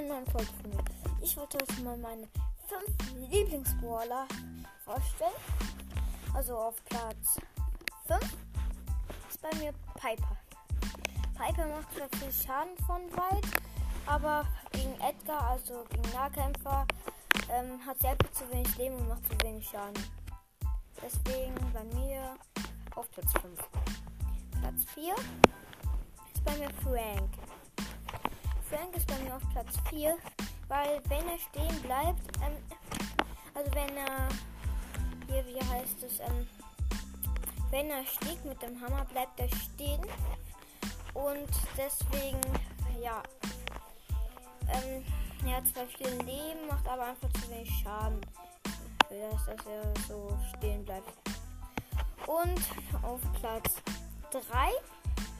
einer 0.00 0.06
neuen 0.06 0.26
Folge 0.26 0.48
von 0.60 0.70
mir. 0.70 0.84
Ich 1.22 1.36
wollte 1.36 1.58
euch 1.62 1.82
mal 1.82 1.96
meine 1.96 2.28
fünf 2.68 3.30
Lieblingsbrawler 3.30 4.26
vorstellen. 4.84 5.30
Also 6.34 6.56
auf 6.56 6.76
Platz 6.84 7.40
5 8.06 8.20
ist 9.28 9.42
bei 9.42 9.48
mir 9.56 9.72
Piper. 9.94 10.36
Piper 11.34 11.66
macht 11.68 11.94
zwar 11.94 12.08
viel 12.18 12.32
Schaden 12.32 12.76
von 12.86 13.02
weit, 13.16 13.46
aber 14.06 14.46
gegen 14.72 14.92
Edgar, 15.00 15.42
also 15.50 15.84
gegen 15.90 16.12
Nahkämpfer, 16.12 16.86
ähm, 17.50 17.84
hat 17.84 17.98
sehr 18.00 18.16
viel 18.20 18.30
zu 18.32 18.50
wenig 18.52 18.76
Leben 18.76 18.96
und 18.96 19.08
macht 19.08 19.26
zu 19.26 19.46
wenig 19.46 19.68
Schaden. 19.68 20.04
Deswegen 21.02 21.54
bei 21.72 21.84
mir 21.98 22.36
auf 22.94 23.10
Platz 23.10 23.32
5. 23.40 23.58
Platz 24.60 24.84
4 24.94 25.14
ist 26.34 26.44
bei 26.44 26.56
mir 26.58 26.70
Frank. 26.82 27.49
Frank 28.70 28.96
ist 28.96 29.08
bei 29.08 29.18
mir 29.24 29.34
auf 29.34 29.42
Platz 29.50 29.74
4, 29.88 30.16
weil 30.68 31.02
wenn 31.08 31.28
er 31.28 31.38
stehen 31.38 31.82
bleibt, 31.82 32.20
ähm, 32.36 32.56
also 33.52 33.68
wenn 33.74 33.96
er, 33.96 34.28
hier, 35.26 35.44
wie 35.44 35.58
heißt 35.58 36.04
es, 36.04 36.20
ähm, 36.20 36.46
wenn 37.72 37.90
er 37.90 38.04
schlägt 38.04 38.44
mit 38.44 38.62
dem 38.62 38.80
Hammer, 38.80 39.04
bleibt 39.06 39.40
er 39.40 39.48
stehen. 39.48 40.00
Und 41.14 41.50
deswegen, 41.76 42.40
ja, 43.02 43.20
ähm, 44.68 45.04
er 45.44 45.56
hat 45.56 45.66
zwar 45.66 45.86
viel 45.86 46.24
Leben, 46.24 46.68
macht 46.68 46.86
aber 46.86 47.06
einfach 47.06 47.32
zu 47.32 47.50
wenig 47.50 47.70
Schaden, 47.82 48.20
für 49.08 49.30
das, 49.32 49.46
dass 49.46 49.66
er 49.66 49.92
so 50.06 50.38
stehen 50.56 50.84
bleibt. 50.84 51.10
Und 52.28 52.60
auf 53.02 53.20
Platz 53.40 53.74
3 54.30 54.70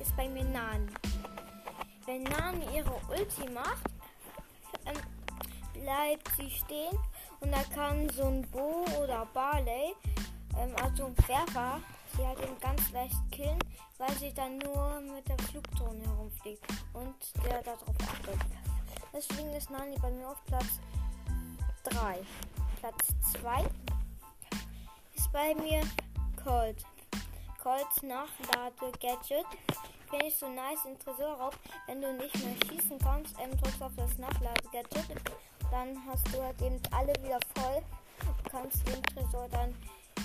ist 0.00 0.16
bei 0.16 0.28
mir 0.28 0.44
Nani 0.44 0.86
wenn 2.06 2.22
Nani 2.22 2.64
ihre 2.74 2.94
Ulti 3.08 3.50
macht, 3.50 3.90
ähm, 4.86 4.96
bleibt 5.72 6.28
sie 6.36 6.50
stehen 6.50 6.98
und 7.40 7.52
da 7.52 7.62
kann 7.74 8.08
so 8.10 8.24
ein 8.24 8.42
Bo 8.50 8.84
oder 9.02 9.26
Barley, 9.34 9.94
ähm, 10.56 10.74
also 10.82 11.06
ein 11.06 11.18
Werfer, 11.28 11.80
sie 12.16 12.24
halt 12.24 12.40
eben 12.40 12.58
ganz 12.60 12.90
leicht 12.92 13.16
killen, 13.32 13.58
weil 13.98 14.12
sie 14.12 14.32
dann 14.32 14.58
nur 14.58 15.00
mit 15.00 15.28
der 15.28 15.38
Flugdrohne 15.38 16.02
herumfliegt 16.04 16.64
und 16.92 17.14
der 17.44 17.62
darauf 17.62 17.94
achtet. 18.02 18.40
Deswegen 19.12 19.52
ist 19.52 19.70
Nani 19.70 19.96
bei 20.00 20.10
mir 20.10 20.28
auf 20.28 20.44
Platz 20.46 20.80
3. 21.84 22.18
Platz 22.80 23.14
2 23.40 23.64
ist 25.14 25.32
bei 25.32 25.54
mir 25.54 25.82
Colt. 26.42 26.84
Colts 27.66 28.00
Nachlade-Gadget 28.04 29.44
finde 30.08 30.26
ich 30.26 30.36
so 30.36 30.48
nice 30.48 30.84
in 30.84 30.96
Tresorraub. 31.00 31.58
Wenn 31.88 32.00
du 32.00 32.12
nicht 32.12 32.32
mehr 32.36 32.54
schießen 32.64 32.96
kannst, 33.00 33.34
ähm, 33.40 33.58
drückst 33.58 33.82
auf 33.82 33.90
das 33.96 34.16
Nachlade-Gadget. 34.18 35.20
Dann 35.72 36.00
hast 36.06 36.32
du 36.32 36.40
halt 36.40 36.62
eben 36.62 36.80
alle 36.92 37.12
wieder 37.24 37.40
voll. 37.56 37.82
Du 38.20 38.50
kannst 38.50 38.86
den 38.86 39.02
Tresor 39.02 39.48
dann 39.48 39.74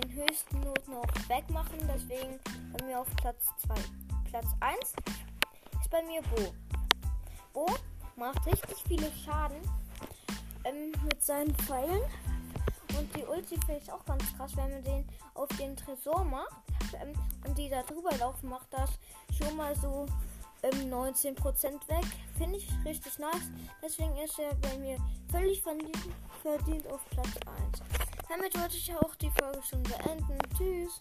in 0.00 0.12
höchsten 0.12 0.60
Noten 0.60 0.94
auch 0.94 1.28
wegmachen. 1.28 1.76
Deswegen 1.92 2.38
bei 2.72 2.84
mir 2.86 3.00
auf 3.00 3.08
Platz 3.16 3.46
2. 3.66 3.74
Platz 4.30 4.46
1 4.60 4.78
ist 5.80 5.90
bei 5.90 6.02
mir 6.04 6.22
Bo. 6.22 6.54
Bo 7.52 7.66
macht 8.14 8.46
richtig 8.46 8.76
viele 8.86 9.10
Schaden 9.10 9.58
ähm, 10.62 10.92
mit 11.02 11.20
seinen 11.20 11.52
Pfeilen. 11.56 12.02
Und 12.96 13.16
die 13.16 13.24
Ulti 13.24 13.58
finde 13.66 13.80
ich 13.82 13.90
auch 13.90 14.04
ganz 14.04 14.22
krass, 14.36 14.56
wenn 14.56 14.70
man 14.70 14.84
den 14.84 15.08
auf 15.34 15.48
den 15.58 15.76
Tresor 15.76 16.22
macht 16.22 16.64
ähm, 16.94 17.12
die 17.64 17.70
da 17.70 17.82
drüber 17.82 18.14
laufen, 18.18 18.48
macht 18.48 18.72
das 18.72 18.90
schon 19.36 19.56
mal 19.56 19.74
so 19.76 20.06
ähm, 20.62 20.92
19% 20.92 21.34
weg. 21.88 22.04
Finde 22.36 22.58
ich 22.58 22.68
richtig 22.84 23.18
nice. 23.18 23.50
Deswegen 23.82 24.16
ist 24.18 24.38
er 24.38 24.54
bei 24.56 24.76
mir 24.78 24.98
völlig 25.30 25.62
verdient 25.62 26.86
auf 26.90 27.00
Platz 27.10 27.28
1. 27.28 27.82
Damit 28.28 28.58
wollte 28.58 28.76
ich 28.76 28.94
auch 28.96 29.14
die 29.16 29.30
Folge 29.30 29.62
schon 29.62 29.82
beenden. 29.82 30.38
Tschüss. 30.56 31.00